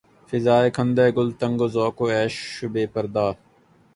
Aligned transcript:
فضائے 0.29 0.69
خندۂ 0.75 1.05
گل 1.15 1.29
تنگ 1.39 1.59
و 1.65 1.67
ذوق 1.73 1.97
عیش 2.15 2.35
بے 2.73 2.83
پردا 2.93 3.25